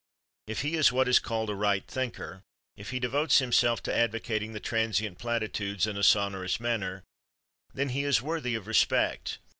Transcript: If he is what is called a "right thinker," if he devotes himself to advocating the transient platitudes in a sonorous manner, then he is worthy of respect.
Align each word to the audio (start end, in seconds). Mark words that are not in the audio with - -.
If 0.47 0.61
he 0.63 0.73
is 0.73 0.91
what 0.91 1.07
is 1.07 1.19
called 1.19 1.51
a 1.51 1.53
"right 1.55 1.85
thinker," 1.85 2.41
if 2.75 2.89
he 2.89 2.99
devotes 2.99 3.37
himself 3.37 3.83
to 3.83 3.95
advocating 3.95 4.53
the 4.53 4.59
transient 4.59 5.19
platitudes 5.19 5.85
in 5.85 5.95
a 5.95 6.01
sonorous 6.01 6.59
manner, 6.59 7.03
then 7.75 7.89
he 7.89 8.03
is 8.03 8.19
worthy 8.19 8.55
of 8.55 8.65
respect. 8.65 9.37